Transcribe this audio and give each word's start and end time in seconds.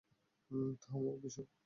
থামো, 0.81 1.11
বিশু। 1.21 1.41